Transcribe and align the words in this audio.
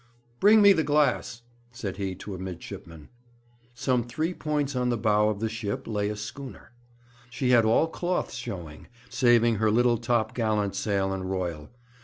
'Bring 0.39 0.63
me 0.63 0.73
the 0.73 0.81
glass,' 0.83 1.43
said 1.71 1.97
he 1.97 2.15
to 2.15 2.33
a 2.33 2.39
midshipman. 2.39 3.09
Some 3.75 4.03
three 4.03 4.33
points 4.33 4.75
on 4.75 4.89
the 4.89 4.97
bow 4.97 5.29
of 5.29 5.41
the 5.41 5.47
ship 5.47 5.85
lay 5.85 6.09
a 6.09 6.15
schooner. 6.15 6.71
She 7.29 7.51
had 7.51 7.65
all 7.65 7.87
cloths 7.87 8.33
showing, 8.33 8.87
saving 9.09 9.57
her 9.57 9.69
little 9.69 9.99
top 9.99 10.33
gallant 10.33 10.73
sail 10.73 11.13
and 11.13 11.29
royal. 11.29 11.69